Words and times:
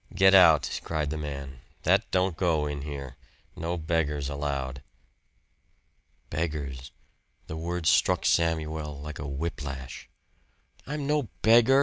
"Get 0.15 0.33
out!" 0.33 0.81
cried 0.83 1.11
the 1.11 1.17
man. 1.19 1.59
"That 1.83 2.09
don't 2.09 2.35
go 2.35 2.65
in 2.65 2.81
here. 2.81 3.17
No 3.55 3.77
beggars 3.77 4.29
allowed!" 4.29 4.81
Beggars! 6.31 6.89
The 7.45 7.55
word 7.55 7.85
struck 7.85 8.25
Samuel 8.25 8.99
like 8.99 9.19
a 9.19 9.27
whip 9.27 9.61
lash. 9.61 10.09
"I'm 10.87 11.05
no 11.05 11.29
beggar!" 11.43 11.79